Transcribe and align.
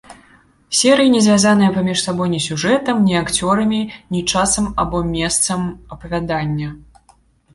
Серыі 0.77 1.09
не 1.15 1.19
звязаныя 1.25 1.73
паміж 1.75 1.99
сабой 2.05 2.31
ні 2.35 2.39
сюжэтам, 2.45 3.03
ні 3.09 3.13
акцёрамі, 3.19 3.81
ні 4.15 4.21
часам 4.31 4.69
або 4.85 5.01
месцам 5.11 5.67
апавядання. 5.97 6.69